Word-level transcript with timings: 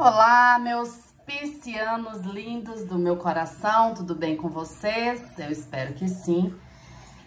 Olá, 0.00 0.60
meus 0.60 1.12
piscianos 1.26 2.20
lindos 2.20 2.84
do 2.84 2.96
meu 2.96 3.16
coração, 3.16 3.94
tudo 3.94 4.14
bem 4.14 4.36
com 4.36 4.48
vocês? 4.48 5.20
Eu 5.36 5.50
espero 5.50 5.92
que 5.94 6.06
sim. 6.06 6.54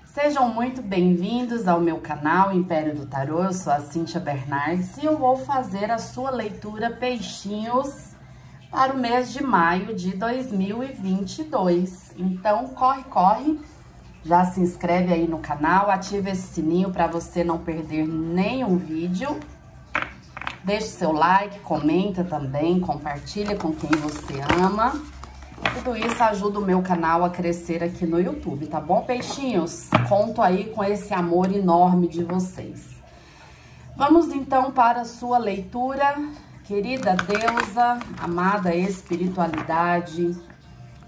Sejam 0.06 0.48
muito 0.48 0.82
bem-vindos 0.82 1.68
ao 1.68 1.82
meu 1.82 1.98
canal 1.98 2.54
Império 2.54 2.96
do 2.96 3.06
Tarô, 3.06 3.44
eu 3.44 3.52
sou 3.52 3.74
a 3.74 3.82
Cíntia 3.82 4.22
Bernardes 4.22 4.96
e 4.96 5.06
eu 5.06 5.18
vou 5.18 5.36
fazer 5.36 5.92
a 5.92 5.98
sua 5.98 6.32
leitura 6.32 6.90
Peixinhos 6.90 8.16
para 8.72 8.94
o 8.94 8.98
mês 8.98 9.34
de 9.34 9.44
maio 9.44 9.94
de 9.94 10.16
2022. 10.16 12.14
Então, 12.16 12.70
corre, 12.70 13.04
corre, 13.04 13.60
já 14.24 14.46
se 14.46 14.62
inscreve 14.62 15.12
aí 15.12 15.28
no 15.28 15.40
canal, 15.40 15.92
ativa 15.92 16.30
esse 16.30 16.54
sininho 16.54 16.90
para 16.90 17.06
você 17.06 17.44
não 17.44 17.58
perder 17.58 18.08
nenhum 18.08 18.78
vídeo. 18.78 19.38
Deixe 20.64 20.88
seu 20.88 21.12
like, 21.12 21.60
comenta 21.62 22.24
também, 22.24 22.80
compartilha 22.80 23.56
com 23.56 23.74
quem 23.74 23.90
você 24.00 24.40
ama. 24.64 24.94
Tudo 25.76 25.96
isso 25.96 26.22
ajuda 26.24 26.60
o 26.60 26.66
meu 26.66 26.82
canal 26.82 27.24
a 27.24 27.30
crescer 27.30 27.84
aqui 27.84 28.06
no 28.06 28.20
YouTube, 28.20 28.68
tá 28.68 28.80
bom, 28.80 29.02
peixinhos? 29.02 29.90
Conto 30.08 30.42
aí 30.42 30.66
com 30.66 30.84
esse 30.84 31.14
amor 31.14 31.52
enorme 31.52 32.08
de 32.08 32.24
vocês. 32.24 32.90
Vamos 33.96 34.34
então 34.34 34.72
para 34.72 35.02
a 35.02 35.06
sua 35.06 35.38
leitura. 35.38 36.16
Querida 36.64 37.16
deusa, 37.16 38.00
amada 38.22 38.74
espiritualidade, 38.74 40.36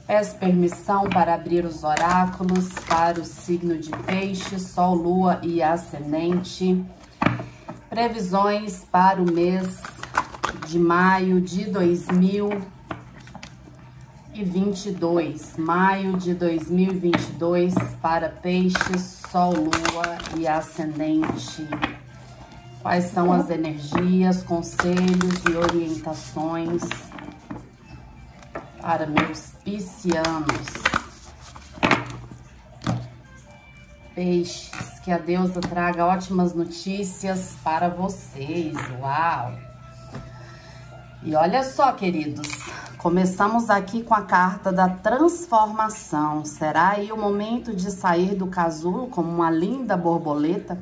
peço 0.05 0.35
permissão 0.35 1.07
para 1.09 1.35
abrir 1.35 1.63
os 1.63 1.83
oráculos 1.83 2.69
para 2.87 3.19
o 3.19 3.23
signo 3.23 3.77
de 3.77 3.91
peixe, 3.91 4.59
sol, 4.59 4.93
lua 4.95 5.39
e 5.41 5.63
ascendente. 5.63 6.83
Previsões 7.93 8.83
para 8.91 9.21
o 9.21 9.31
mês 9.31 9.83
de 10.67 10.79
maio 10.79 11.39
de 11.39 11.65
2022 11.65 12.73
2022, 14.33 15.57
maio 15.57 16.17
de 16.17 16.33
2022, 16.33 17.75
para 18.01 18.29
peixes, 18.29 19.21
sol, 19.31 19.53
lua 19.53 20.17
e 20.35 20.47
ascendente. 20.47 21.67
Quais 22.81 23.05
são 23.05 23.31
as 23.31 23.51
energias, 23.51 24.41
conselhos 24.41 25.43
e 25.47 25.55
orientações 25.55 26.81
para 28.81 29.05
meus 29.05 29.53
piscianos? 29.63 30.67
Peixes, 34.15 34.92
que 35.03 35.11
a 35.11 35.17
deusa 35.17 35.59
traga 35.59 36.05
ótimas 36.05 36.53
notícias 36.53 37.55
para 37.63 37.89
vocês. 37.89 38.73
Uau! 38.99 39.53
E 41.21 41.35
olha 41.35 41.63
só, 41.63 41.91
queridos, 41.91 42.47
Começamos 43.03 43.69
aqui 43.69 44.01
com 44.01 44.13
a 44.13 44.21
carta 44.21 44.71
da 44.71 44.87
transformação. 44.87 46.45
Será 46.45 46.91
aí 46.91 47.11
o 47.11 47.17
momento 47.17 47.75
de 47.75 47.91
sair 47.91 48.33
do 48.33 48.47
casulo 48.47 49.07
como 49.07 49.29
uma 49.29 49.51
linda 49.51 49.97
borboleta? 49.97 50.81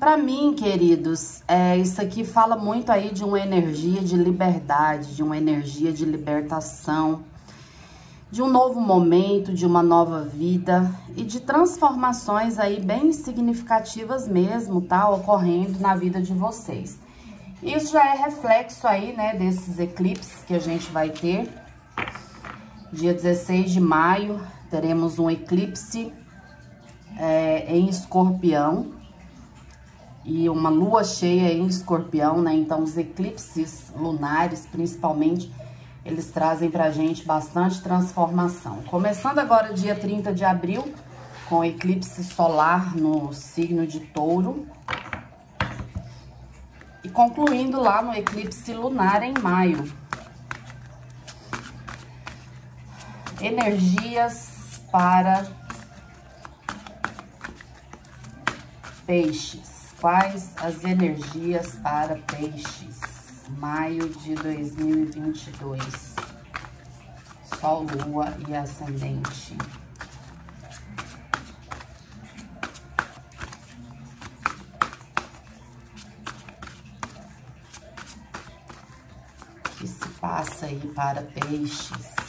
Para 0.00 0.16
mim, 0.16 0.54
queridos, 0.56 1.42
é, 1.46 1.76
isso 1.76 2.00
aqui 2.00 2.24
fala 2.24 2.56
muito 2.56 2.90
aí 2.90 3.12
de 3.12 3.22
uma 3.22 3.38
energia 3.38 4.00
de 4.00 4.16
liberdade, 4.16 5.14
de 5.14 5.22
uma 5.22 5.36
energia 5.36 5.92
de 5.92 6.06
libertação, 6.06 7.20
de 8.34 8.42
um 8.42 8.50
novo 8.50 8.80
momento, 8.80 9.54
de 9.54 9.64
uma 9.64 9.80
nova 9.80 10.22
vida 10.22 10.90
e 11.16 11.22
de 11.22 11.38
transformações 11.38 12.58
aí 12.58 12.80
bem 12.80 13.12
significativas 13.12 14.26
mesmo, 14.26 14.80
tá? 14.80 15.08
Ocorrendo 15.08 15.78
na 15.78 15.94
vida 15.94 16.20
de 16.20 16.34
vocês. 16.34 16.98
Isso 17.62 17.92
já 17.92 18.04
é 18.12 18.24
reflexo 18.24 18.88
aí, 18.88 19.14
né, 19.14 19.36
desses 19.36 19.78
eclipses 19.78 20.42
que 20.42 20.52
a 20.52 20.58
gente 20.58 20.90
vai 20.90 21.10
ter. 21.10 21.48
Dia 22.92 23.14
16 23.14 23.70
de 23.70 23.80
maio, 23.80 24.40
teremos 24.68 25.20
um 25.20 25.30
eclipse 25.30 26.12
é, 27.16 27.72
em 27.72 27.88
escorpião 27.88 28.94
e 30.24 30.48
uma 30.48 30.70
lua 30.70 31.04
cheia 31.04 31.52
em 31.52 31.66
escorpião, 31.66 32.42
né? 32.42 32.52
Então, 32.52 32.82
os 32.82 32.98
eclipses 32.98 33.92
lunares, 33.96 34.66
principalmente, 34.66 35.52
eles 36.04 36.30
trazem 36.30 36.70
pra 36.70 36.90
gente 36.90 37.24
bastante 37.24 37.80
transformação. 37.82 38.82
Começando 38.82 39.38
agora 39.38 39.72
dia 39.72 39.94
30 39.94 40.34
de 40.34 40.44
abril, 40.44 40.94
com 41.48 41.64
eclipse 41.64 42.22
solar 42.22 42.94
no 42.94 43.32
signo 43.32 43.86
de 43.86 44.00
touro 44.00 44.66
e 47.02 47.08
concluindo 47.08 47.80
lá 47.80 48.02
no 48.02 48.14
eclipse 48.14 48.72
lunar 48.72 49.22
em 49.22 49.34
maio. 49.40 49.90
Energias 53.40 54.80
para 54.90 55.46
peixes. 59.06 59.94
Quais 60.00 60.52
as 60.56 60.84
energias 60.84 61.76
para 61.76 62.16
peixes? 62.16 63.13
Maio 63.64 64.10
de 64.10 64.34
2022. 64.34 66.16
Sol, 67.58 67.86
Lua 68.06 68.36
e 68.46 68.54
Ascendente. 68.54 69.56
passa 80.20 80.66
aí 80.66 80.80
para 80.94 81.22
peixes. 81.22 82.23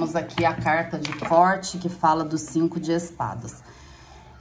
Temos 0.00 0.16
aqui 0.16 0.46
a 0.46 0.54
carta 0.54 0.98
de 0.98 1.12
corte 1.18 1.76
que 1.76 1.90
fala 1.90 2.24
dos 2.24 2.40
cinco 2.40 2.80
de 2.80 2.90
espadas. 2.90 3.62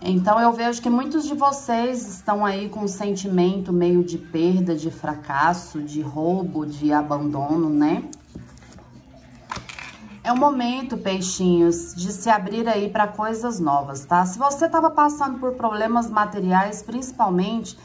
Então, 0.02 0.40
eu 0.40 0.54
vejo 0.54 0.82
que 0.82 0.90
muitos 0.90 1.26
de 1.26 1.34
vocês 1.34 2.08
estão 2.08 2.46
aí 2.46 2.70
com 2.70 2.86
um 2.86 2.88
sentimento 2.88 3.74
meio 3.74 4.02
de 4.02 4.18
perda, 4.18 4.74
de 4.74 4.90
fracasso, 4.90 5.82
de 5.82 6.02
roubo, 6.02 6.66
de 6.66 6.94
abandono, 6.94 7.70
né? 7.70 8.06
É 10.24 10.32
o 10.32 10.38
momento, 10.38 10.98
peixinhos, 10.98 11.94
de 11.94 12.14
se 12.14 12.30
abrir 12.30 12.66
aí 12.70 12.90
para 12.90 13.08
coisas 13.08 13.60
novas, 13.60 14.06
tá? 14.06 14.26
Se 14.26 14.40
você 14.40 14.66
estava 14.66 14.90
passando 14.90 15.40
por 15.40 15.56
problemas 15.56 16.10
materiais, 16.10 16.82
principalmente, 16.82 17.78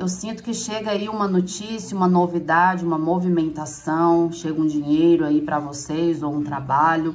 eu 0.00 0.08
sinto 0.08 0.42
que 0.42 0.52
chega 0.52 0.90
aí 0.90 1.08
uma 1.08 1.28
notícia, 1.28 1.96
uma 1.96 2.08
novidade, 2.08 2.84
uma 2.84 2.98
movimentação, 2.98 4.32
chega 4.32 4.60
um 4.60 4.66
dinheiro 4.66 5.24
aí 5.24 5.40
para 5.40 5.58
vocês 5.58 6.22
ou 6.22 6.34
um 6.34 6.42
trabalho 6.42 7.14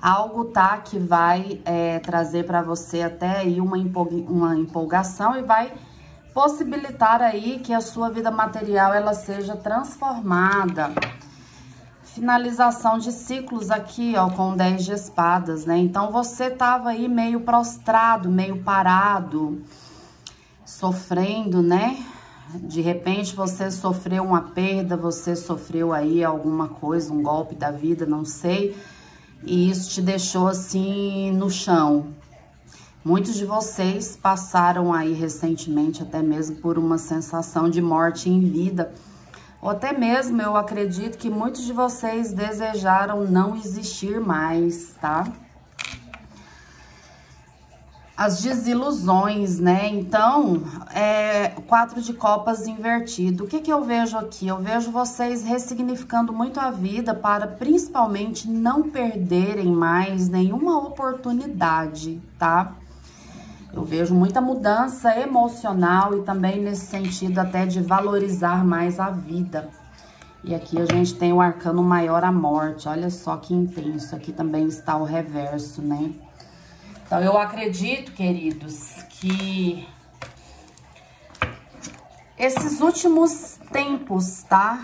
algo 0.00 0.46
tá 0.46 0.78
que 0.78 0.98
vai 0.98 1.60
é, 1.64 1.98
trazer 1.98 2.46
para 2.46 2.62
você 2.62 3.02
até 3.02 3.40
aí 3.40 3.60
uma, 3.60 3.76
uma 3.76 4.56
empolgação 4.56 5.36
e 5.36 5.42
vai 5.42 5.72
possibilitar 6.32 7.20
aí 7.20 7.58
que 7.58 7.74
a 7.74 7.80
sua 7.80 8.08
vida 8.08 8.30
material 8.30 8.94
ela 8.94 9.12
seja 9.12 9.56
transformada. 9.56 10.92
Finalização 12.02 12.98
de 12.98 13.12
ciclos 13.12 13.70
aqui, 13.70 14.14
ó, 14.16 14.30
com 14.30 14.56
10 14.56 14.84
de 14.84 14.92
espadas, 14.92 15.64
né? 15.64 15.76
Então, 15.78 16.10
você 16.10 16.50
tava 16.50 16.90
aí 16.90 17.08
meio 17.08 17.40
prostrado, 17.40 18.28
meio 18.28 18.62
parado, 18.62 19.62
sofrendo, 20.70 21.62
né? 21.62 22.04
De 22.54 22.80
repente, 22.80 23.34
você 23.34 23.70
sofreu 23.70 24.24
uma 24.24 24.42
perda, 24.42 24.96
você 24.96 25.36
sofreu 25.36 25.92
aí 25.92 26.24
alguma 26.24 26.68
coisa, 26.68 27.12
um 27.12 27.22
golpe 27.22 27.54
da 27.54 27.70
vida, 27.70 28.04
não 28.04 28.24
sei 28.24 28.76
e 29.44 29.70
isso 29.70 29.90
te 29.90 30.02
deixou 30.02 30.48
assim 30.48 31.30
no 31.32 31.50
chão. 31.50 32.08
Muitos 33.02 33.34
de 33.34 33.46
vocês 33.46 34.16
passaram 34.16 34.92
aí 34.92 35.14
recentemente 35.14 36.02
até 36.02 36.20
mesmo 36.22 36.56
por 36.56 36.78
uma 36.78 36.98
sensação 36.98 37.70
de 37.70 37.80
morte 37.80 38.28
em 38.28 38.40
vida. 38.40 38.92
Ou 39.62 39.70
até 39.70 39.96
mesmo 39.96 40.40
eu 40.40 40.56
acredito 40.56 41.16
que 41.16 41.30
muitos 41.30 41.64
de 41.64 41.72
vocês 41.72 42.32
desejaram 42.32 43.24
não 43.24 43.56
existir 43.56 44.20
mais, 44.20 44.94
tá? 45.00 45.26
As 48.20 48.42
desilusões, 48.42 49.58
né? 49.58 49.88
Então, 49.88 50.62
é, 50.94 51.54
quatro 51.66 52.02
de 52.02 52.12
copas 52.12 52.66
invertido. 52.66 53.44
O 53.44 53.46
que, 53.46 53.60
que 53.60 53.72
eu 53.72 53.82
vejo 53.82 54.18
aqui? 54.18 54.46
Eu 54.46 54.58
vejo 54.58 54.90
vocês 54.90 55.42
ressignificando 55.42 56.30
muito 56.30 56.60
a 56.60 56.70
vida 56.70 57.14
para 57.14 57.46
principalmente 57.46 58.46
não 58.46 58.90
perderem 58.90 59.72
mais 59.72 60.28
nenhuma 60.28 60.76
oportunidade, 60.76 62.20
tá? 62.38 62.74
Eu 63.72 63.86
vejo 63.86 64.14
muita 64.14 64.38
mudança 64.38 65.18
emocional 65.18 66.14
e 66.18 66.20
também 66.20 66.60
nesse 66.60 66.84
sentido 66.88 67.38
até 67.38 67.64
de 67.64 67.80
valorizar 67.80 68.62
mais 68.66 69.00
a 69.00 69.08
vida. 69.08 69.70
E 70.44 70.54
aqui 70.54 70.78
a 70.78 70.84
gente 70.84 71.14
tem 71.14 71.32
o 71.32 71.40
arcano 71.40 71.82
maior, 71.82 72.22
a 72.22 72.30
morte. 72.30 72.86
Olha 72.86 73.08
só 73.08 73.38
que 73.38 73.54
intenso. 73.54 74.14
Aqui 74.14 74.30
também 74.30 74.66
está 74.66 74.98
o 74.98 75.04
reverso, 75.04 75.80
né? 75.80 76.12
Então, 77.10 77.20
eu 77.20 77.36
acredito, 77.36 78.12
queridos, 78.12 78.92
que 79.08 79.84
esses 82.38 82.80
últimos 82.80 83.58
tempos, 83.72 84.44
tá? 84.44 84.78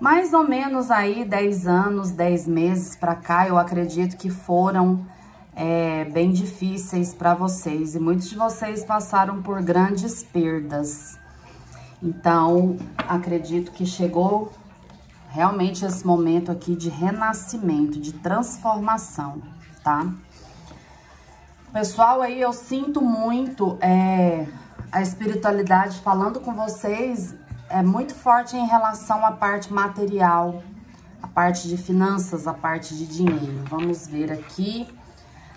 Mais 0.00 0.32
ou 0.32 0.46
menos 0.46 0.92
aí 0.92 1.24
10 1.24 1.66
anos, 1.66 2.12
10 2.12 2.46
meses 2.46 2.94
pra 2.94 3.16
cá, 3.16 3.48
eu 3.48 3.58
acredito 3.58 4.16
que 4.16 4.30
foram 4.30 5.04
é, 5.56 6.04
bem 6.04 6.30
difíceis 6.30 7.12
para 7.12 7.34
vocês. 7.34 7.96
E 7.96 7.98
muitos 7.98 8.30
de 8.30 8.36
vocês 8.36 8.84
passaram 8.84 9.42
por 9.42 9.60
grandes 9.60 10.22
perdas. 10.22 11.18
Então, 12.00 12.76
acredito 13.08 13.72
que 13.72 13.84
chegou 13.84 14.52
realmente 15.30 15.84
esse 15.84 16.06
momento 16.06 16.52
aqui 16.52 16.76
de 16.76 16.88
renascimento, 16.88 17.98
de 17.98 18.12
transformação, 18.12 19.42
tá? 19.82 20.06
Pessoal, 21.72 22.20
aí 22.20 22.40
eu 22.40 22.52
sinto 22.52 23.00
muito 23.00 23.78
é, 23.80 24.46
a 24.90 25.00
espiritualidade 25.00 25.98
falando 26.00 26.40
com 26.40 26.52
vocês, 26.52 27.34
é 27.70 27.82
muito 27.82 28.14
forte 28.14 28.56
em 28.56 28.66
relação 28.66 29.24
à 29.24 29.32
parte 29.32 29.72
material, 29.72 30.62
a 31.22 31.26
parte 31.26 31.68
de 31.68 31.76
finanças, 31.76 32.46
a 32.46 32.52
parte 32.52 32.94
de 32.94 33.06
dinheiro. 33.06 33.64
Vamos 33.70 34.06
ver 34.06 34.30
aqui 34.30 34.86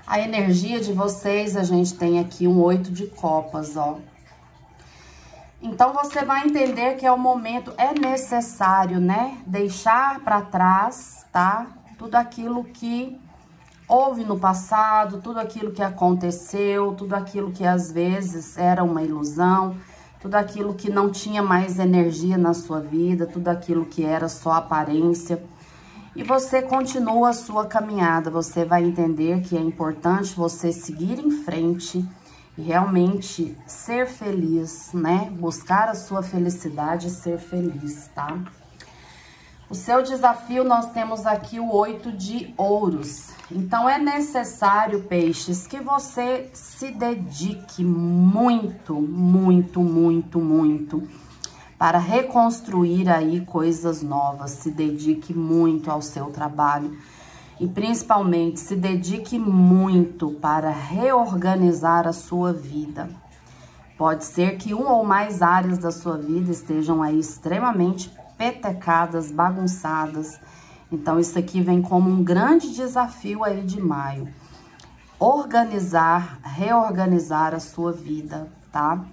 a 0.07 0.19
energia 0.19 0.79
de 0.79 0.93
vocês, 0.93 1.57
a 1.57 1.63
gente 1.63 1.95
tem 1.95 2.19
aqui 2.19 2.47
um 2.47 2.61
oito 2.61 2.91
de 2.91 3.07
copas, 3.07 3.75
ó. 3.75 3.97
Então, 5.61 5.93
você 5.93 6.23
vai 6.23 6.45
entender 6.45 6.95
que 6.95 7.05
é 7.05 7.11
o 7.11 7.17
momento, 7.17 7.73
é 7.77 7.91
necessário, 7.91 8.99
né? 8.99 9.37
Deixar 9.47 10.19
para 10.19 10.41
trás, 10.41 11.25
tá? 11.31 11.65
Tudo 11.97 12.15
aquilo 12.15 12.63
que 12.63 13.19
houve 13.87 14.23
no 14.23 14.39
passado, 14.39 15.21
tudo 15.21 15.39
aquilo 15.39 15.71
que 15.71 15.81
aconteceu, 15.81 16.93
tudo 16.93 17.13
aquilo 17.15 17.51
que 17.51 17.65
às 17.65 17.91
vezes 17.91 18.57
era 18.57 18.83
uma 18.83 19.03
ilusão, 19.03 19.77
tudo 20.19 20.35
aquilo 20.35 20.73
que 20.73 20.89
não 20.89 21.11
tinha 21.11 21.43
mais 21.43 21.77
energia 21.77 22.37
na 22.37 22.53
sua 22.53 22.79
vida, 22.79 23.27
tudo 23.27 23.47
aquilo 23.47 23.85
que 23.85 24.03
era 24.03 24.27
só 24.27 24.53
aparência. 24.53 25.43
E 26.15 26.23
você 26.23 26.61
continua 26.61 27.29
a 27.29 27.33
sua 27.33 27.65
caminhada, 27.65 28.31
você 28.31 28.63
vai 28.65 28.83
entender 28.83 29.41
que 29.41 29.55
é 29.55 29.59
importante 29.59 30.35
você 30.35 30.71
seguir 30.71 31.19
em 31.19 31.43
frente 31.43 32.03
e 32.57 32.61
realmente 32.61 33.55
ser 33.67 34.07
feliz, 34.07 34.91
né? 34.93 35.29
Buscar 35.31 35.89
a 35.89 35.93
sua 35.93 36.23
felicidade 36.23 37.07
e 37.07 37.11
ser 37.11 37.37
feliz, 37.37 38.09
tá? 38.15 38.39
O 39.67 39.73
seu 39.73 40.03
desafio, 40.03 40.63
nós 40.63 40.91
temos 40.91 41.25
aqui 41.25 41.59
o 41.59 41.73
oito 41.73 42.11
de 42.11 42.53
ouros. 42.55 43.31
Então, 43.51 43.89
é 43.89 43.97
necessário, 43.97 45.01
peixes, 45.03 45.65
que 45.65 45.79
você 45.79 46.51
se 46.53 46.91
dedique 46.91 47.83
muito, 47.83 48.93
muito, 48.93 49.81
muito, 49.81 50.39
muito 50.39 51.01
para 51.79 51.97
reconstruir 51.97 53.09
aí 53.09 53.41
coisas 53.41 54.03
novas. 54.03 54.51
Se 54.51 54.69
dedique 54.69 55.33
muito 55.33 55.89
ao 55.89 55.99
seu 55.99 56.27
trabalho 56.27 56.95
e 57.59 57.67
principalmente 57.67 58.59
se 58.59 58.75
dedique 58.75 59.39
muito 59.39 60.29
para 60.33 60.69
reorganizar 60.69 62.07
a 62.07 62.13
sua 62.13 62.53
vida. 62.53 63.09
Pode 63.97 64.25
ser 64.25 64.57
que 64.57 64.75
uma 64.75 64.93
ou 64.93 65.03
mais 65.03 65.41
áreas 65.41 65.79
da 65.79 65.89
sua 65.89 66.17
vida 66.17 66.51
estejam 66.51 67.01
aí 67.01 67.17
extremamente 67.17 68.11
petecadas, 68.37 69.31
bagunçadas. 69.31 70.39
Então, 70.91 71.19
isso 71.19 71.37
aqui 71.37 71.61
vem 71.61 71.81
como 71.81 72.09
um 72.09 72.23
grande 72.23 72.73
desafio 72.73 73.43
aí 73.43 73.63
de 73.63 73.81
maio. 73.81 74.27
Organizar, 75.19 76.39
reorganizar 76.43 77.53
a 77.53 77.59
sua 77.59 77.91
vida, 77.91 78.49
tá? 78.71 79.03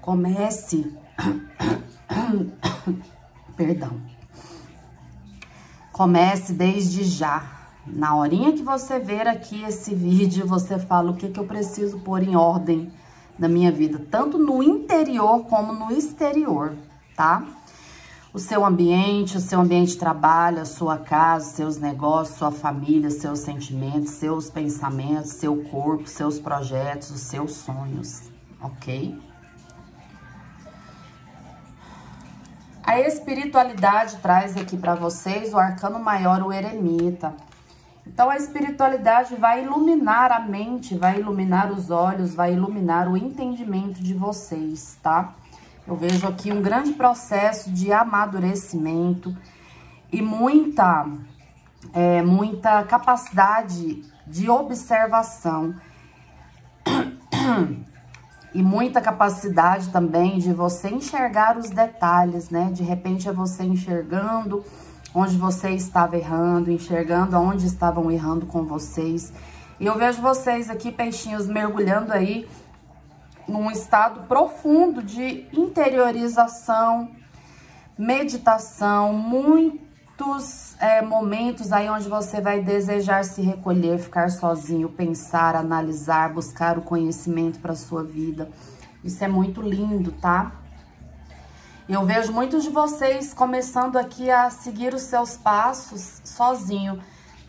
Comece. 0.00 0.96
Perdão 3.56 4.18
Comece 5.98 6.52
desde 6.52 7.02
já. 7.02 7.42
Na 7.84 8.14
horinha 8.14 8.52
que 8.52 8.62
você 8.62 9.00
ver 9.00 9.26
aqui 9.26 9.64
esse 9.64 9.92
vídeo, 9.92 10.46
você 10.46 10.78
fala 10.78 11.10
o 11.10 11.16
que, 11.16 11.28
que 11.28 11.40
eu 11.40 11.44
preciso 11.44 11.98
pôr 11.98 12.22
em 12.22 12.36
ordem 12.36 12.88
na 13.36 13.48
minha 13.48 13.72
vida, 13.72 14.06
tanto 14.08 14.38
no 14.38 14.62
interior 14.62 15.40
como 15.46 15.72
no 15.72 15.90
exterior, 15.90 16.76
tá? 17.16 17.44
O 18.38 18.40
seu 18.40 18.64
ambiente, 18.64 19.36
o 19.36 19.40
seu 19.40 19.60
ambiente 19.60 19.94
de 19.94 19.98
trabalho, 19.98 20.60
a 20.60 20.64
sua 20.64 20.96
casa, 20.96 21.56
seus 21.56 21.76
negócios, 21.78 22.38
sua 22.38 22.52
família, 22.52 23.10
seus 23.10 23.40
sentimentos, 23.40 24.12
seus 24.12 24.48
pensamentos, 24.48 25.32
seu 25.32 25.56
corpo, 25.64 26.08
seus 26.08 26.38
projetos, 26.38 27.10
os 27.10 27.22
seus 27.22 27.50
sonhos, 27.50 28.30
ok? 28.62 29.20
A 32.84 33.00
espiritualidade 33.00 34.18
traz 34.18 34.56
aqui 34.56 34.76
para 34.76 34.94
vocês 34.94 35.52
o 35.52 35.58
arcano 35.58 35.98
maior, 35.98 36.40
o 36.40 36.52
eremita. 36.52 37.34
Então, 38.06 38.30
a 38.30 38.36
espiritualidade 38.36 39.34
vai 39.34 39.64
iluminar 39.64 40.30
a 40.30 40.38
mente, 40.38 40.96
vai 40.96 41.18
iluminar 41.18 41.72
os 41.72 41.90
olhos, 41.90 42.36
vai 42.36 42.52
iluminar 42.54 43.08
o 43.08 43.16
entendimento 43.16 44.00
de 44.00 44.14
vocês, 44.14 44.96
tá? 45.02 45.34
Eu 45.88 45.96
vejo 45.96 46.28
aqui 46.28 46.52
um 46.52 46.60
grande 46.60 46.92
processo 46.92 47.72
de 47.72 47.90
amadurecimento 47.90 49.34
e 50.12 50.20
muita, 50.20 51.06
é, 51.94 52.20
muita 52.20 52.84
capacidade 52.84 54.04
de 54.26 54.50
observação. 54.50 55.74
e 58.52 58.62
muita 58.62 59.00
capacidade 59.00 59.88
também 59.88 60.38
de 60.38 60.52
você 60.52 60.90
enxergar 60.90 61.56
os 61.56 61.70
detalhes, 61.70 62.50
né? 62.50 62.70
De 62.70 62.82
repente 62.82 63.26
é 63.26 63.32
você 63.32 63.64
enxergando 63.64 64.62
onde 65.14 65.38
você 65.38 65.70
estava 65.70 66.18
errando, 66.18 66.70
enxergando 66.70 67.34
aonde 67.34 67.66
estavam 67.66 68.10
errando 68.10 68.44
com 68.44 68.62
vocês. 68.62 69.32
E 69.80 69.86
eu 69.86 69.96
vejo 69.96 70.20
vocês 70.20 70.68
aqui, 70.68 70.92
peixinhos, 70.92 71.46
mergulhando 71.46 72.12
aí 72.12 72.46
num 73.48 73.70
estado 73.70 74.26
profundo 74.28 75.02
de 75.02 75.46
interiorização, 75.52 77.10
meditação, 77.96 79.12
muito 79.12 79.88
muitos 80.18 80.74
é, 80.80 81.00
momentos 81.00 81.70
aí 81.70 81.88
onde 81.88 82.08
você 82.08 82.40
vai 82.40 82.60
desejar 82.60 83.24
se 83.24 83.40
recolher, 83.40 83.98
ficar 83.98 84.30
sozinho, 84.30 84.88
pensar, 84.88 85.54
analisar, 85.54 86.32
buscar 86.32 86.76
o 86.76 86.82
conhecimento 86.82 87.60
para 87.60 87.76
sua 87.76 88.02
vida. 88.02 88.50
Isso 89.04 89.22
é 89.22 89.28
muito 89.28 89.62
lindo, 89.62 90.10
tá? 90.10 90.52
Eu 91.88 92.04
vejo 92.04 92.32
muitos 92.32 92.64
de 92.64 92.70
vocês 92.70 93.32
começando 93.32 93.96
aqui 93.96 94.28
a 94.28 94.50
seguir 94.50 94.92
os 94.92 95.02
seus 95.02 95.36
passos 95.36 96.20
sozinho. 96.24 97.00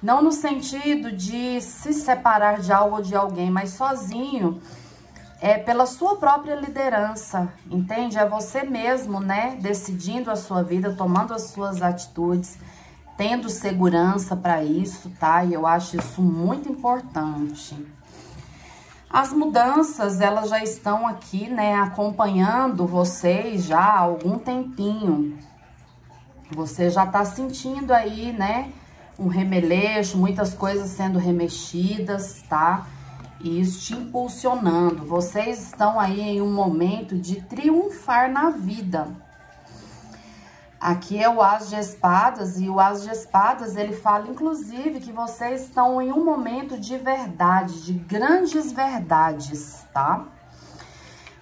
Não 0.01 0.22
no 0.22 0.32
sentido 0.32 1.12
de 1.12 1.60
se 1.62 1.91
separar 1.91 2.60
de 2.60 2.72
algo 2.72 2.98
ou 2.98 3.01
de 3.01 3.15
alguém, 3.15 3.50
mas 3.50 3.72
sozinho 3.72 4.62
é 5.41 5.58
pela 5.58 5.86
sua 5.86 6.17
própria 6.17 6.55
liderança, 6.55 7.51
entende? 7.72 8.17
É 8.17 8.27
você 8.27 8.63
mesmo, 8.63 9.19
né, 9.19 9.58
decidindo 9.62 10.29
a 10.29 10.36
sua 10.36 10.63
vida, 10.63 10.93
tomando 10.93 11.34
as 11.34 11.43
suas 11.43 11.81
atitudes, 11.81 12.58
tendo 13.17 13.50
segurança 13.50 14.36
para 14.36 14.63
isso, 14.63 15.10
tá? 15.19 15.43
E 15.43 15.53
eu 15.53 15.65
acho 15.65 15.98
isso 15.98 16.22
muito 16.22 16.69
importante. 16.69 17.75
As 19.10 19.31
mudanças, 19.31 20.22
elas 20.22 20.50
já 20.50 20.62
estão 20.62 21.08
aqui, 21.08 21.50
né, 21.50 21.75
acompanhando 21.75 22.86
vocês 22.86 23.63
já 23.63 23.79
há 23.79 24.00
algum 24.00 24.38
tempinho. 24.38 25.38
Você 26.51 26.89
já 26.89 27.05
tá 27.05 27.24
sentindo 27.24 27.93
aí, 27.93 28.34
né, 28.34 28.72
um 29.17 29.27
remeleixo, 29.27 30.17
muitas 30.17 30.53
coisas 30.53 30.89
sendo 30.89 31.17
remexidas, 31.17 32.43
tá? 32.48 32.77
Tá? 32.77 32.99
Isso 33.41 33.79
te 33.81 33.93
impulsionando. 33.93 35.05
Vocês 35.05 35.62
estão 35.62 36.00
aí 36.00 36.19
em 36.22 36.41
um 36.41 36.51
momento 36.51 37.17
de 37.17 37.41
triunfar 37.41 38.31
na 38.31 38.50
vida. 38.50 39.08
Aqui 40.79 41.22
é 41.22 41.29
o 41.29 41.41
As 41.41 41.69
de 41.69 41.75
Espadas 41.75 42.60
e 42.60 42.69
o 42.69 42.79
As 42.79 43.03
de 43.03 43.10
Espadas, 43.10 43.75
ele 43.75 43.91
fala 43.91 44.29
inclusive 44.29 45.01
que 45.01 45.12
vocês 45.12 45.63
estão 45.63 46.01
em 46.01 46.12
um 46.12 46.24
momento 46.24 46.79
de 46.79 46.98
verdade, 46.98 47.84
de 47.84 47.93
grandes 47.93 48.72
verdades, 48.72 49.86
tá? 49.93 50.25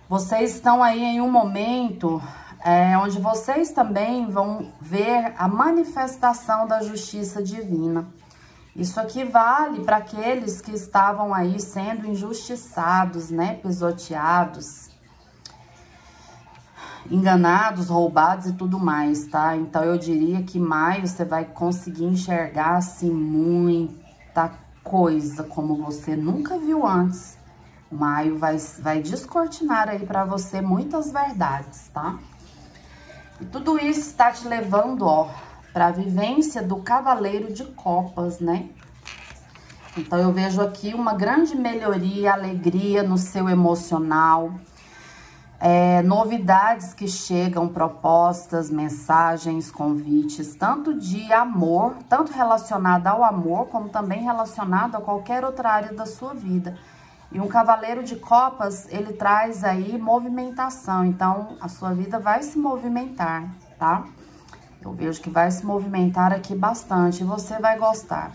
Vocês 0.10 0.56
estão 0.56 0.82
aí 0.82 1.04
em 1.04 1.22
um 1.22 1.30
momento 1.30 2.20
é, 2.64 2.98
onde 2.98 3.20
vocês 3.20 3.72
também 3.72 4.28
vão 4.28 4.74
ver 4.82 5.34
a 5.38 5.48
manifestação 5.48 6.66
da 6.66 6.82
justiça 6.82 7.44
divina. 7.44 8.08
Isso 8.78 9.00
aqui 9.00 9.24
vale 9.24 9.84
para 9.84 9.98
aqueles 9.98 10.62
que 10.62 10.72
estavam 10.72 11.34
aí 11.34 11.60
sendo 11.60 12.06
injustiçados, 12.06 13.32
né? 13.32 13.56
Pisoteados, 13.56 14.92
enganados, 17.10 17.90
roubados 17.90 18.46
e 18.46 18.54
tudo 18.54 18.78
mais, 18.78 19.26
tá? 19.26 19.58
Então, 19.58 19.84
eu 19.84 19.98
diria 19.98 20.44
que 20.44 20.60
maio 20.60 21.08
você 21.08 21.26
vai 21.26 21.44
conseguir 21.44 22.06
enxergar, 22.06 22.76
assim, 22.76 23.10
muita 23.10 24.52
coisa 24.84 25.44
como 25.44 25.84
você 25.84 26.16
nunca 26.16 26.60
viu 26.60 26.86
antes. 26.86 27.36
Maio 27.92 28.38
vai, 28.38 28.58
vai 28.80 29.02
descortinar 29.02 29.90
aí 29.90 30.06
para 30.06 30.24
você 30.24 30.62
muitas 30.62 31.12
verdades, 31.12 31.90
tá? 31.92 32.20
E 33.42 33.46
tudo 33.46 33.80
isso 33.80 34.02
está 34.02 34.32
te 34.32 34.48
levando, 34.48 35.04
ó, 35.04 35.32
para 35.78 35.90
a 35.90 35.92
vivência 35.92 36.64
do 36.64 36.78
cavaleiro 36.78 37.54
de 37.54 37.64
copas, 37.64 38.40
né? 38.40 38.68
Então, 39.96 40.18
eu 40.18 40.34
vejo 40.34 40.60
aqui 40.60 40.92
uma 40.96 41.14
grande 41.14 41.56
melhoria, 41.56 42.34
alegria 42.34 43.04
no 43.04 43.16
seu 43.16 43.48
emocional, 43.48 44.54
é, 45.60 46.02
novidades 46.02 46.96
que 46.96 47.08
chegam, 47.08 47.68
propostas, 47.68 48.72
mensagens, 48.72 49.70
convites, 49.70 50.56
tanto 50.56 50.96
de 50.96 51.32
amor, 51.32 51.94
tanto 52.10 52.32
relacionado 52.32 53.06
ao 53.06 53.24
amor, 53.24 53.68
como 53.68 53.90
também 53.90 54.24
relacionado 54.24 54.96
a 54.96 55.02
qualquer 55.02 55.46
outra 55.46 55.70
área 55.70 55.94
da 55.94 56.08
sua 56.08 56.34
vida. 56.34 56.76
E 57.32 57.40
um 57.40 57.48
cavaleiro 57.48 58.02
de 58.02 58.16
copas, 58.16 58.88
ele 58.90 59.14
traz 59.14 59.64
aí 59.64 59.96
movimentação, 60.00 61.06
então 61.06 61.56
a 61.62 61.70
sua 61.70 61.94
vida 61.94 62.18
vai 62.18 62.42
se 62.42 62.58
movimentar, 62.58 63.48
tá? 63.78 64.08
Eu 64.82 64.94
vejo 64.94 65.22
que 65.22 65.30
vai 65.30 65.50
se 65.52 65.66
movimentar 65.66 66.32
aqui 66.32 66.56
bastante 66.56 67.22
e 67.22 67.26
você 67.26 67.60
vai 67.60 67.78
gostar. 67.78 68.32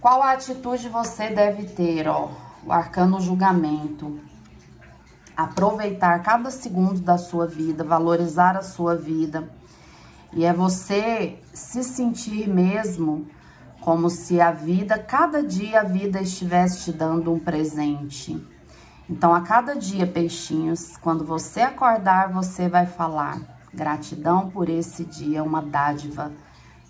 Qual 0.00 0.20
a 0.22 0.32
atitude 0.32 0.88
você 0.88 1.30
deve 1.30 1.64
ter, 1.64 2.08
ó? 2.08 2.30
O 2.64 2.72
arcano 2.72 3.20
julgamento. 3.20 4.18
Aproveitar 5.36 6.22
cada 6.22 6.50
segundo 6.50 7.00
da 7.00 7.16
sua 7.16 7.46
vida, 7.46 7.84
valorizar 7.84 8.56
a 8.56 8.62
sua 8.62 8.96
vida. 8.96 9.48
E 10.32 10.44
é 10.44 10.52
você 10.52 11.38
se 11.52 11.84
sentir 11.84 12.48
mesmo 12.48 13.28
como 13.80 14.08
se 14.08 14.40
a 14.40 14.50
vida, 14.50 14.98
cada 14.98 15.42
dia 15.42 15.80
a 15.80 15.84
vida 15.84 16.20
estivesse 16.20 16.84
te 16.84 16.92
dando 16.92 17.32
um 17.32 17.38
presente. 17.38 18.40
Então, 19.10 19.34
a 19.34 19.40
cada 19.42 19.74
dia, 19.74 20.06
peixinhos, 20.06 20.96
quando 20.96 21.24
você 21.24 21.60
acordar, 21.60 22.32
você 22.32 22.68
vai 22.68 22.86
falar: 22.86 23.40
Gratidão 23.72 24.50
por 24.50 24.68
esse 24.68 25.04
dia, 25.04 25.38
é 25.38 25.42
uma 25.42 25.62
dádiva, 25.62 26.30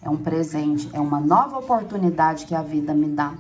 é 0.03 0.11
um 0.11 0.17
presente, 0.17 0.91
é 0.93 1.01
uma 1.01 1.21
nova 1.21 1.59
oportunidade 1.59 2.45
que 2.45 2.55
a 2.55 2.62
vida 2.62 2.93
me 2.93 3.09
dá. 3.09 3.35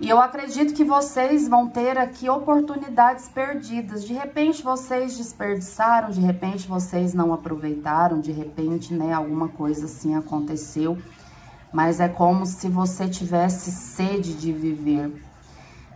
E 0.00 0.08
eu 0.08 0.20
acredito 0.20 0.74
que 0.74 0.82
vocês 0.82 1.46
vão 1.46 1.68
ter 1.68 1.96
aqui 1.96 2.28
oportunidades 2.28 3.28
perdidas. 3.28 4.04
De 4.04 4.12
repente 4.12 4.60
vocês 4.60 5.16
desperdiçaram, 5.16 6.10
de 6.10 6.20
repente 6.20 6.66
vocês 6.66 7.14
não 7.14 7.32
aproveitaram, 7.32 8.18
de 8.18 8.32
repente, 8.32 8.92
né, 8.92 9.12
alguma 9.12 9.48
coisa 9.48 9.84
assim 9.84 10.16
aconteceu. 10.16 10.98
Mas 11.72 12.00
é 12.00 12.08
como 12.08 12.44
se 12.44 12.68
você 12.68 13.08
tivesse 13.08 13.70
sede 13.70 14.34
de 14.34 14.52
viver, 14.52 15.12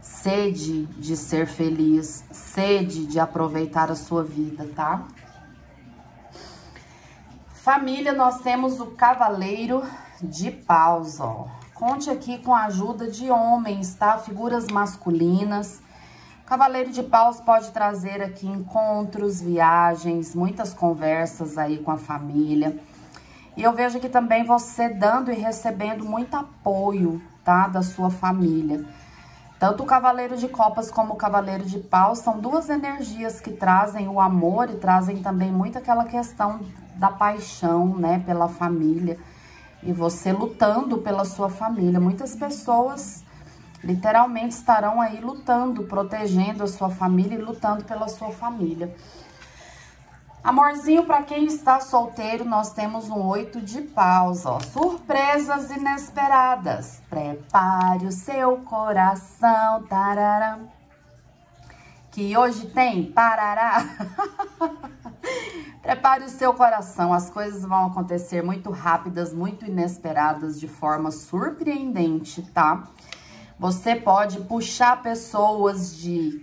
sede 0.01 0.87
de 0.87 1.17
ser 1.17 1.49
feliz, 1.49 2.23
sede 2.31 3.07
de 3.07 3.19
aproveitar 3.19 3.91
a 3.91 3.97
sua 3.97 4.23
vida, 4.23 4.71
tá? 4.77 5.05
Família, 7.67 8.13
nós 8.13 8.43
temos 8.43 8.79
o 8.79 8.93
Cavaleiro 8.93 9.83
de 10.23 10.53
Paus, 10.53 11.19
ó. 11.19 11.49
Conte 11.75 12.09
aqui 12.09 12.39
com 12.39 12.55
a 12.55 12.67
ajuda 12.67 13.11
de 13.11 13.29
homens, 13.29 13.93
tá? 13.97 14.17
Figuras 14.19 14.69
masculinas. 14.69 15.83
Cavaleiro 16.47 16.93
de 16.93 17.03
Paus 17.03 17.41
pode 17.41 17.73
trazer 17.73 18.23
aqui 18.23 18.47
encontros, 18.47 19.43
viagens, 19.43 20.33
muitas 20.33 20.73
conversas 20.73 21.59
aí 21.59 21.79
com 21.79 21.91
a 21.91 21.97
família. 21.97 22.79
E 23.57 23.65
eu 23.65 23.73
vejo 23.73 23.99
aqui 23.99 24.09
também 24.09 24.45
você 24.45 24.89
dando 24.89 25.33
e 25.33 25.35
recebendo 25.35 26.05
muito 26.05 26.37
apoio, 26.37 27.21
tá? 27.45 27.67
Da 27.67 27.83
sua 27.83 28.11
família. 28.11 28.87
Tanto 29.59 29.83
o 29.83 29.87
Cavaleiro 29.87 30.37
de 30.37 30.47
Copas 30.47 30.89
como 30.89 31.15
o 31.15 31.17
Cavaleiro 31.17 31.65
de 31.65 31.81
Paus 31.81 32.21
são 32.21 32.39
duas 32.39 32.71
energias 32.71 33.41
que 33.41 33.51
trazem 33.51 34.07
o 34.07 34.21
amor 34.21 34.71
e 34.71 34.77
trazem 34.77 35.21
também 35.21 35.51
muito 35.51 35.77
aquela 35.77 36.05
questão 36.05 36.61
da 36.97 37.11
paixão, 37.11 37.97
né, 37.97 38.23
pela 38.25 38.49
família. 38.49 39.19
E 39.83 39.93
você 39.93 40.33
lutando 40.33 40.99
pela 40.99 41.25
sua 41.25 41.49
família. 41.49 42.01
Muitas 42.01 42.35
pessoas 42.35 43.25
literalmente 43.85 44.55
estarão 44.55 45.01
aí 45.01 45.21
lutando, 45.21 45.85
protegendo 45.85 46.65
a 46.65 46.67
sua 46.67 46.91
família 46.91 47.37
e 47.37 47.43
lutando 47.43 47.85
pela 47.85 48.09
sua 48.09 48.31
família. 48.31 48.95
Amorzinho, 50.43 51.05
para 51.05 51.23
quem 51.23 51.45
está 51.45 51.81
solteiro, 51.81 52.45
nós 52.45 52.73
temos 52.73 53.11
um 53.11 53.21
oito 53.27 53.61
de 53.61 53.83
paus, 53.83 54.47
ó. 54.47 54.61
Surpresas 54.61 55.71
inesperadas. 55.71 57.03
Prepare 57.11 58.07
o 58.07 58.13
seu 58.13 58.59
coração, 58.59 59.83
tarará. 59.89 60.59
Que 62.17 62.35
hoje 62.35 62.69
tem 62.69 63.13
parará. 63.13 63.85
Prepare 65.83 66.25
o 66.25 66.31
seu 66.31 66.55
coração, 66.55 67.13
as 67.13 67.29
coisas 67.29 67.61
vão 67.61 67.89
acontecer 67.89 68.43
muito 68.43 68.71
rápidas, 68.71 69.35
muito 69.35 69.67
inesperadas, 69.67 70.59
de 70.59 70.67
forma 70.67 71.11
surpreendente, 71.11 72.41
tá? 72.55 72.85
Você 73.59 73.95
pode 73.97 74.41
puxar 74.45 75.03
pessoas 75.03 75.95
de 75.95 76.41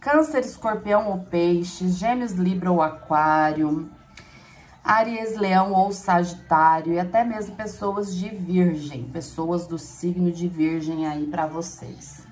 câncer, 0.00 0.40
escorpião 0.40 1.08
ou 1.08 1.20
peixe, 1.20 1.88
gêmeos, 1.88 2.32
libra 2.32 2.72
ou 2.72 2.82
aquário, 2.82 3.88
Aries, 4.82 5.36
leão 5.36 5.72
ou 5.72 5.92
sagitário 5.92 6.94
e 6.94 6.98
até 6.98 7.22
mesmo 7.22 7.54
pessoas 7.54 8.12
de 8.12 8.28
virgem, 8.28 9.04
pessoas 9.04 9.68
do 9.68 9.78
signo 9.78 10.32
de 10.32 10.48
virgem 10.48 11.06
aí 11.06 11.28
para 11.28 11.46
vocês. 11.46 12.25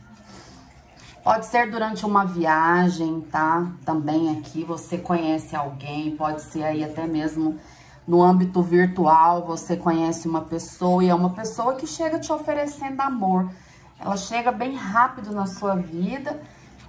Pode 1.25 1.47
ser 1.47 1.71
durante 1.71 2.05
uma 2.05 2.27
viagem, 2.27 3.23
tá? 3.23 3.67
Também 3.83 4.37
aqui 4.37 4.63
você 4.63 4.99
conhece 4.99 5.57
alguém, 5.57 6.15
pode 6.15 6.43
ser 6.43 6.63
aí 6.63 6.85
até 6.85 7.07
mesmo 7.07 7.59
no 8.07 8.23
âmbito 8.23 8.61
virtual, 8.61 9.47
você 9.47 9.75
conhece 9.75 10.29
uma 10.29 10.43
pessoa 10.43 11.03
e 11.03 11.09
é 11.09 11.15
uma 11.15 11.31
pessoa 11.31 11.77
que 11.77 11.87
chega 11.87 12.19
te 12.19 12.31
oferecendo 12.31 13.01
amor. 13.01 13.51
Ela 13.99 14.19
chega 14.19 14.53
bem 14.53 14.77
rápido 14.77 15.33
na 15.33 15.47
sua 15.47 15.77
vida, 15.77 16.39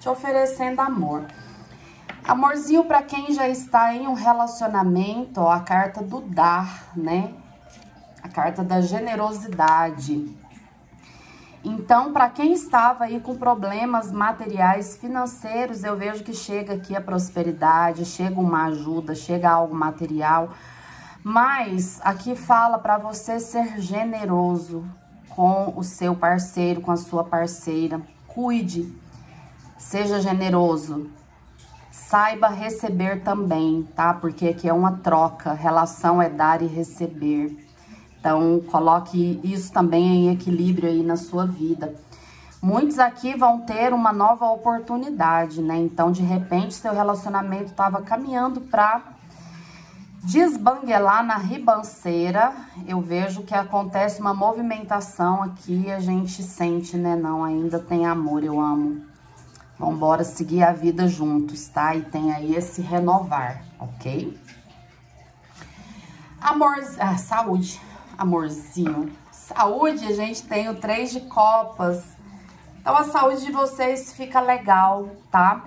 te 0.02 0.10
oferecendo 0.10 0.82
amor. 0.82 1.26
Amorzinho 2.28 2.84
para 2.84 3.02
quem 3.04 3.32
já 3.32 3.48
está 3.48 3.94
em 3.94 4.06
um 4.06 4.14
relacionamento, 4.14 5.40
ó, 5.40 5.50
a 5.50 5.62
carta 5.62 6.04
do 6.04 6.20
dar, 6.20 6.92
né? 6.94 7.34
A 8.22 8.28
carta 8.28 8.66
da 8.66 8.82
generosidade. 8.82 10.28
Então, 11.68 12.14
para 12.14 12.30
quem 12.30 12.54
estava 12.54 13.06
aí 13.06 13.20
com 13.20 13.36
problemas 13.36 14.12
materiais, 14.12 14.98
financeiros, 14.98 15.84
eu 15.84 15.98
vejo 15.98 16.24
que 16.24 16.32
chega 16.32 16.76
aqui 16.76 16.96
a 16.96 17.02
prosperidade, 17.02 18.06
chega 18.06 18.40
uma 18.40 18.66
ajuda, 18.66 19.16
chega 19.16 19.50
algo 19.50 19.74
material. 19.74 20.52
Mas 21.24 22.00
aqui 22.04 22.36
fala 22.36 22.78
para 22.78 23.00
você 23.00 23.40
ser 23.40 23.82
generoso 23.82 24.86
com 25.28 25.74
o 25.76 25.84
seu 25.84 26.16
parceiro, 26.16 26.82
com 26.82 26.92
a 26.92 26.98
sua 26.98 27.24
parceira. 27.24 28.00
Cuide, 28.28 28.96
seja 29.76 30.22
generoso. 30.22 31.10
Saiba 31.90 32.48
receber 32.48 33.24
também, 33.24 33.90
tá? 33.96 34.14
Porque 34.14 34.50
aqui 34.50 34.70
é 34.70 34.74
uma 34.74 34.98
troca, 34.98 35.52
relação 35.54 36.22
é 36.22 36.30
dar 36.30 36.62
e 36.62 36.68
receber. 36.68 37.65
Então, 38.26 38.60
coloque 38.72 39.40
isso 39.44 39.72
também 39.72 40.04
em 40.04 40.34
equilíbrio 40.34 40.90
aí 40.90 41.04
na 41.04 41.16
sua 41.16 41.46
vida. 41.46 41.94
Muitos 42.60 42.98
aqui 42.98 43.38
vão 43.38 43.60
ter 43.60 43.94
uma 43.94 44.12
nova 44.12 44.48
oportunidade, 44.48 45.62
né? 45.62 45.78
Então, 45.78 46.12
de 46.12 46.24
repente, 46.24 46.74
seu 46.74 46.92
relacionamento 46.92 47.66
estava 47.66 48.02
caminhando 48.02 48.62
para 48.62 49.04
desbanguelar 50.24 51.24
na 51.24 51.38
ribanceira. 51.38 52.52
Eu 52.88 53.00
vejo 53.00 53.44
que 53.44 53.54
acontece 53.54 54.20
uma 54.20 54.34
movimentação 54.34 55.44
aqui, 55.44 55.92
a 55.92 56.00
gente 56.00 56.42
sente, 56.42 56.98
né? 56.98 57.16
Não, 57.16 57.44
ainda 57.44 57.78
tem 57.78 58.08
amor, 58.08 58.44
eu 58.44 58.60
amo. 58.60 59.04
Vambora 59.78 60.24
seguir 60.24 60.64
a 60.64 60.72
vida 60.72 61.08
juntos, 61.08 61.68
tá? 61.68 61.96
E 61.96 62.02
tem 62.02 62.34
aí 62.34 62.56
esse 62.56 62.82
renovar, 62.82 63.62
ok? 63.80 64.36
Amor, 66.42 66.74
ah, 66.98 67.18
saúde 67.18 67.80
amorzinho. 68.18 69.12
Saúde, 69.32 70.06
a 70.06 70.14
gente 70.14 70.44
tem 70.44 70.70
o 70.70 70.76
três 70.76 71.12
de 71.12 71.22
copas. 71.22 72.04
Então, 72.80 72.96
a 72.96 73.04
saúde 73.04 73.46
de 73.46 73.52
vocês 73.52 74.14
fica 74.14 74.40
legal, 74.40 75.10
tá? 75.32 75.64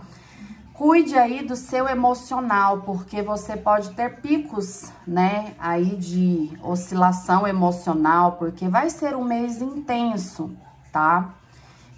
Cuide 0.73 1.19
aí 1.19 1.45
do 1.45 1.57
seu 1.57 1.89
emocional, 1.89 2.83
porque 2.83 3.21
você 3.21 3.57
pode 3.57 3.91
ter 3.91 4.21
picos, 4.21 4.93
né, 5.05 5.55
aí 5.59 5.97
de 5.97 6.57
oscilação 6.63 7.49
emocional, 7.49 8.33
porque 8.33 8.69
vai 8.69 8.89
ser 8.89 9.17
um 9.17 9.25
mês 9.25 9.61
intenso, 9.61 10.57
tá? 10.93 11.35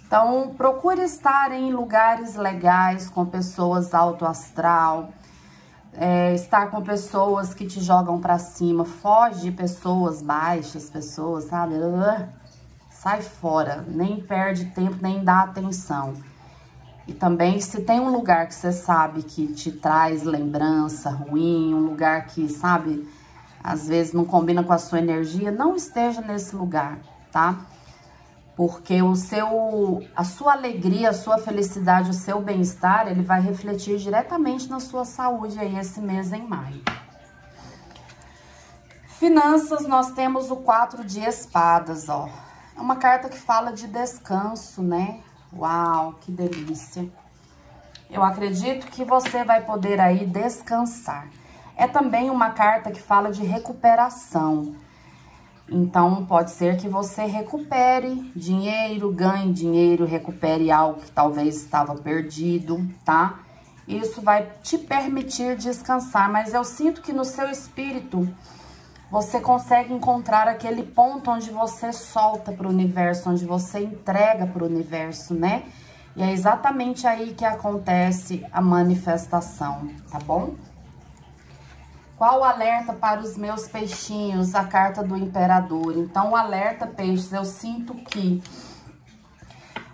Então, 0.07 0.55
procure 0.57 1.03
estar 1.03 1.51
em 1.51 1.71
lugares 1.71 2.35
legais, 2.35 3.07
com 3.07 3.23
pessoas 3.23 3.93
alto 3.93 4.25
astral, 4.25 5.09
é, 5.93 6.33
estar 6.33 6.71
com 6.71 6.81
pessoas 6.81 7.53
que 7.53 7.65
te 7.65 7.81
jogam 7.81 8.19
pra 8.19 8.39
cima, 8.39 8.85
foge 8.85 9.41
de 9.41 9.51
pessoas 9.51 10.21
baixas, 10.21 10.89
pessoas, 10.89 11.45
sabe? 11.45 11.75
Sai 12.89 13.21
fora, 13.21 13.83
nem 13.87 14.21
perde 14.21 14.65
tempo, 14.65 14.97
nem 15.01 15.23
dá 15.23 15.41
atenção. 15.41 16.13
E 17.07 17.13
também, 17.13 17.59
se 17.59 17.81
tem 17.81 17.99
um 17.99 18.11
lugar 18.11 18.47
que 18.47 18.53
você 18.53 18.71
sabe 18.71 19.23
que 19.23 19.47
te 19.47 19.71
traz 19.71 20.23
lembrança 20.23 21.09
ruim, 21.09 21.73
um 21.73 21.79
lugar 21.79 22.27
que, 22.27 22.47
sabe, 22.47 23.07
às 23.63 23.87
vezes 23.87 24.13
não 24.13 24.23
combina 24.23 24.63
com 24.63 24.71
a 24.71 24.77
sua 24.77 24.99
energia, 24.99 25.51
não 25.51 25.75
esteja 25.75 26.21
nesse 26.21 26.55
lugar, 26.55 26.99
tá? 27.31 27.59
Porque 28.55 29.01
o 29.01 29.15
seu, 29.15 30.03
a 30.15 30.23
sua 30.23 30.53
alegria, 30.53 31.09
a 31.09 31.13
sua 31.13 31.37
felicidade, 31.37 32.09
o 32.09 32.13
seu 32.13 32.41
bem-estar, 32.41 33.07
ele 33.07 33.23
vai 33.23 33.41
refletir 33.41 33.97
diretamente 33.97 34.69
na 34.69 34.79
sua 34.79 35.05
saúde 35.05 35.57
aí 35.59 35.77
esse 35.77 36.01
mês 36.01 36.33
em 36.33 36.45
maio. 36.45 36.81
Finanças, 39.17 39.87
nós 39.87 40.11
temos 40.11 40.51
o 40.51 40.57
quatro 40.57 41.05
de 41.05 41.19
espadas, 41.19 42.09
ó. 42.09 42.27
É 42.75 42.81
uma 42.81 42.95
carta 42.95 43.29
que 43.29 43.37
fala 43.37 43.71
de 43.71 43.87
descanso, 43.87 44.81
né? 44.81 45.19
Uau, 45.53 46.13
que 46.21 46.31
delícia. 46.31 47.07
Eu 48.09 48.23
acredito 48.23 48.87
que 48.87 49.05
você 49.05 49.43
vai 49.43 49.61
poder 49.61 49.99
aí 49.99 50.25
descansar. 50.25 51.29
É 51.77 51.87
também 51.87 52.29
uma 52.29 52.49
carta 52.49 52.91
que 52.91 53.01
fala 53.01 53.31
de 53.31 53.43
recuperação. 53.43 54.75
Então, 55.73 56.25
pode 56.25 56.51
ser 56.51 56.75
que 56.75 56.89
você 56.89 57.25
recupere 57.25 58.29
dinheiro, 58.35 59.09
ganhe 59.09 59.53
dinheiro, 59.53 60.03
recupere 60.05 60.69
algo 60.69 60.99
que 60.99 61.09
talvez 61.09 61.55
estava 61.55 61.95
perdido, 61.95 62.85
tá? 63.05 63.39
Isso 63.87 64.21
vai 64.21 64.49
te 64.61 64.77
permitir 64.77 65.55
descansar, 65.55 66.29
mas 66.29 66.53
eu 66.53 66.65
sinto 66.65 67.01
que 67.01 67.13
no 67.13 67.23
seu 67.23 67.49
espírito 67.49 68.27
você 69.09 69.39
consegue 69.39 69.93
encontrar 69.93 70.45
aquele 70.45 70.83
ponto 70.83 71.31
onde 71.31 71.49
você 71.51 71.93
solta 71.93 72.51
para 72.51 72.67
o 72.67 72.69
universo, 72.69 73.29
onde 73.29 73.45
você 73.45 73.79
entrega 73.79 74.45
para 74.45 74.63
o 74.63 74.67
universo, 74.67 75.33
né? 75.33 75.63
E 76.17 76.21
é 76.21 76.31
exatamente 76.33 77.07
aí 77.07 77.33
que 77.33 77.45
acontece 77.45 78.45
a 78.51 78.61
manifestação, 78.61 79.89
tá 80.11 80.19
bom? 80.19 80.55
Qual 82.21 82.43
alerta 82.43 82.93
para 82.93 83.19
os 83.19 83.35
meus 83.35 83.67
peixinhos? 83.67 84.53
A 84.53 84.63
carta 84.65 85.03
do 85.03 85.17
imperador. 85.17 85.97
Então, 85.97 86.35
alerta, 86.35 86.85
peixes, 86.85 87.33
eu 87.33 87.43
sinto 87.43 87.95
que 87.95 88.43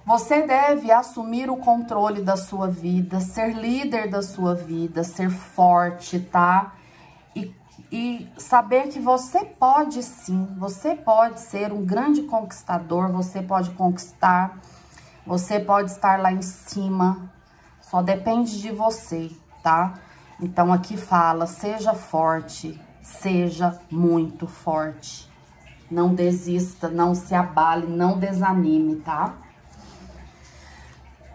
você 0.06 0.46
deve 0.46 0.92
assumir 0.92 1.50
o 1.50 1.56
controle 1.56 2.22
da 2.22 2.36
sua 2.36 2.68
vida, 2.68 3.22
ser 3.22 3.56
líder 3.56 4.10
da 4.10 4.22
sua 4.22 4.54
vida, 4.54 5.06
ser 5.06 5.30
forte, 5.30 6.20
tá? 6.20 6.74
e 7.90 8.30
saber 8.38 8.90
que 8.90 9.00
você 9.00 9.46
pode 9.46 10.04
sim, 10.04 10.54
você 10.58 10.96
pode 10.96 11.40
ser 11.40 11.72
um 11.72 11.86
grande 11.86 12.24
conquistador, 12.24 13.10
você 13.10 13.42
pode 13.42 13.70
conquistar, 13.70 14.60
você 15.26 15.62
pode 15.62 15.92
estar 15.92 16.20
lá 16.20 16.34
em 16.34 16.42
cima, 16.42 17.32
só 17.80 18.02
depende 18.02 18.60
de 18.60 18.70
você, 18.70 19.32
tá? 19.64 19.94
Então 20.40 20.72
aqui 20.72 20.96
fala, 20.96 21.48
seja 21.48 21.94
forte, 21.94 22.80
seja 23.02 23.80
muito 23.90 24.48
forte. 24.48 25.30
Não 25.90 26.14
desista, 26.14 26.90
não 26.90 27.16
se 27.16 27.34
abale, 27.34 27.88
não 27.88 28.20
desanime, 28.20 28.98
tá? 28.98 29.34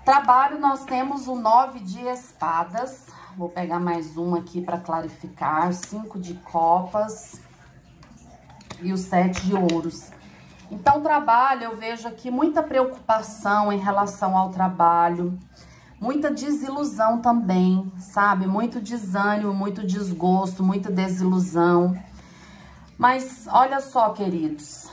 Trabalho, 0.05 0.59
nós 0.59 0.85
temos 0.85 1.27
o 1.27 1.35
nove 1.35 1.81
de 1.81 2.01
espadas, 2.01 3.07
Vou 3.35 3.49
pegar 3.49 3.81
mais 3.81 4.19
uma 4.19 4.41
aqui 4.41 4.61
para 4.61 4.77
clarificar. 4.77 5.73
Cinco 5.73 6.19
de 6.19 6.35
copas 6.35 7.41
e 8.83 8.93
o 8.93 8.97
sete 8.99 9.47
de 9.47 9.55
ouros. 9.55 10.11
Então, 10.71 11.01
trabalho, 11.01 11.65
eu 11.65 11.77
vejo 11.77 12.07
aqui 12.07 12.31
muita 12.31 12.63
preocupação 12.63 13.73
em 13.73 13.79
relação 13.79 14.37
ao 14.37 14.51
trabalho, 14.51 15.39
muita 16.03 16.33
desilusão 16.33 17.21
também, 17.21 17.93
sabe? 17.97 18.45
Muito 18.45 18.81
desânimo, 18.81 19.55
muito 19.55 19.87
desgosto, 19.87 20.65
muita 20.65 20.91
desilusão. 20.91 21.97
Mas 22.99 23.47
olha 23.49 23.81
só, 23.81 24.11
queridos, 24.11 24.89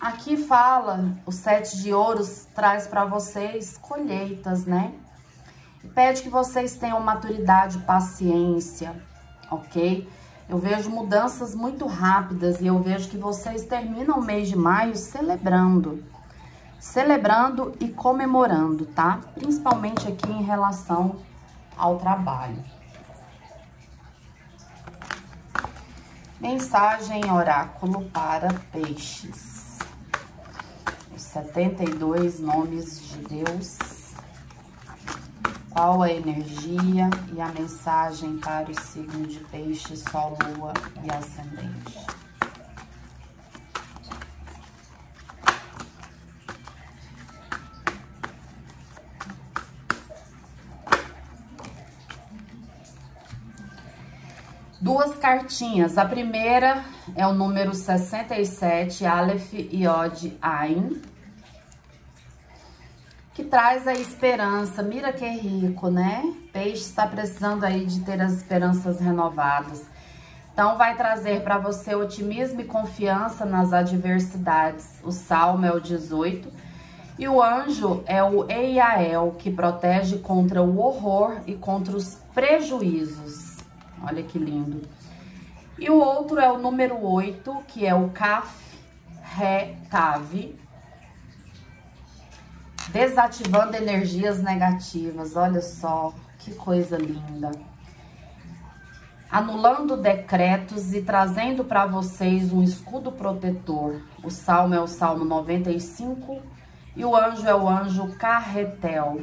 aqui 0.00 0.36
fala, 0.36 1.14
o 1.24 1.30
sete 1.30 1.80
de 1.80 1.94
ouros 1.94 2.48
traz 2.56 2.88
para 2.88 3.04
vocês 3.04 3.78
colheitas, 3.78 4.66
né? 4.66 4.92
Pede 5.94 6.22
que 6.22 6.28
vocês 6.28 6.74
tenham 6.76 6.98
maturidade, 7.00 7.78
paciência, 7.78 9.00
ok? 9.48 10.08
Eu 10.48 10.58
vejo 10.58 10.90
mudanças 10.90 11.54
muito 11.54 11.86
rápidas 11.86 12.60
e 12.60 12.66
eu 12.66 12.80
vejo 12.80 13.08
que 13.08 13.16
vocês 13.16 13.64
terminam 13.64 14.18
o 14.18 14.24
mês 14.24 14.48
de 14.48 14.56
maio 14.56 14.96
celebrando. 14.96 16.02
Celebrando 16.82 17.76
e 17.78 17.88
comemorando, 17.88 18.86
tá? 18.86 19.20
Principalmente 19.36 20.08
aqui 20.08 20.28
em 20.28 20.42
relação 20.42 21.22
ao 21.76 21.96
trabalho. 21.96 22.60
Mensagem 26.40 27.30
oráculo 27.30 28.10
para 28.10 28.52
peixes. 28.72 29.78
Os 31.14 31.22
72 31.22 32.40
nomes 32.40 33.00
de 33.00 33.18
Deus 33.28 33.78
qual 35.70 36.02
a 36.02 36.12
energia 36.12 37.08
e 37.32 37.40
a 37.40 37.48
mensagem 37.48 38.38
para 38.38 38.70
os 38.70 38.78
signos 38.78 39.32
de 39.32 39.40
peixe, 39.44 39.96
sol, 39.96 40.36
lua 40.58 40.74
e 41.02 41.10
ascendente. 41.10 42.11
Duas 54.92 55.16
cartinhas. 55.16 55.96
A 55.96 56.04
primeira 56.04 56.84
é 57.16 57.26
o 57.26 57.32
número 57.32 57.72
67, 57.72 59.06
Aleph 59.06 59.54
Yod 59.54 60.36
Ain 60.42 61.00
que 63.32 63.42
traz 63.42 63.88
a 63.88 63.94
esperança. 63.94 64.82
Mira 64.82 65.10
que 65.10 65.26
rico, 65.26 65.88
né? 65.88 66.22
Peixe 66.52 66.82
está 66.82 67.06
precisando 67.06 67.64
aí 67.64 67.86
de 67.86 68.00
ter 68.00 68.20
as 68.20 68.34
esperanças 68.34 69.00
renovadas. 69.00 69.82
Então, 70.52 70.76
vai 70.76 70.94
trazer 70.94 71.42
para 71.42 71.56
você 71.56 71.94
otimismo 71.94 72.60
e 72.60 72.64
confiança 72.64 73.46
nas 73.46 73.72
adversidades. 73.72 75.00
O 75.02 75.10
salmo 75.10 75.64
é 75.64 75.72
o 75.72 75.80
18. 75.80 76.52
E 77.18 77.26
o 77.26 77.42
anjo 77.42 78.02
é 78.04 78.22
o 78.22 78.46
Eiael, 78.50 79.36
que 79.38 79.50
protege 79.50 80.18
contra 80.18 80.62
o 80.62 80.78
horror 80.78 81.38
e 81.46 81.54
contra 81.54 81.96
os 81.96 82.18
prejuízos. 82.34 83.51
Olha 84.02 84.22
que 84.22 84.38
lindo. 84.38 84.82
E 85.78 85.88
o 85.88 85.98
outro 85.98 86.38
é 86.38 86.50
o 86.50 86.58
número 86.58 87.02
8, 87.02 87.64
que 87.68 87.86
é 87.86 87.94
o 87.94 88.10
Kaf 88.10 88.52
Re 89.22 89.76
Tav, 89.88 90.54
Desativando 92.88 93.76
energias 93.76 94.42
negativas. 94.42 95.34
Olha 95.36 95.62
só, 95.62 96.12
que 96.38 96.54
coisa 96.54 96.98
linda. 96.98 97.50
Anulando 99.30 99.96
decretos 99.96 100.92
e 100.92 101.00
trazendo 101.00 101.64
para 101.64 101.86
vocês 101.86 102.52
um 102.52 102.62
escudo 102.62 103.10
protetor. 103.10 104.02
O 104.22 104.30
salmo 104.30 104.74
é 104.74 104.80
o 104.80 104.86
salmo 104.86 105.24
95 105.24 106.42
e 106.94 107.04
o 107.04 107.16
anjo 107.16 107.46
é 107.48 107.54
o 107.54 107.66
anjo 107.66 108.14
Carretel, 108.18 109.22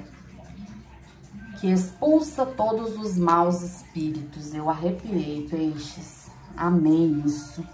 que 1.59 1.67
expulsa 1.67 2.45
todos 2.45 2.97
os 2.97 3.17
maus 3.17 3.61
espíritos. 3.61 4.53
Eu 4.53 4.69
arrepiei, 4.69 5.47
peixes. 5.49 6.29
Amei 6.55 7.05
isso. 7.25 7.65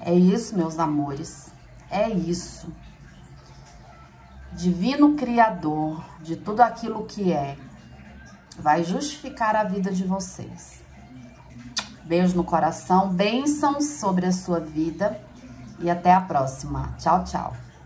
É 0.00 0.14
isso, 0.14 0.56
meus 0.56 0.78
amores. 0.78 1.52
É 1.90 2.08
isso. 2.08 2.68
Divino 4.52 5.14
Criador 5.14 6.02
de 6.22 6.36
tudo 6.36 6.60
aquilo 6.60 7.04
que 7.04 7.32
é, 7.32 7.56
vai 8.58 8.82
justificar 8.82 9.54
a 9.54 9.64
vida 9.64 9.92
de 9.92 10.04
vocês. 10.04 10.82
Beijo 12.04 12.36
no 12.36 12.44
coração, 12.44 13.10
bênçãos 13.10 13.84
sobre 13.84 14.26
a 14.26 14.32
sua 14.32 14.58
vida 14.58 15.20
e 15.78 15.88
até 15.88 16.12
a 16.12 16.20
próxima. 16.20 16.94
Tchau, 16.98 17.24
tchau. 17.24 17.69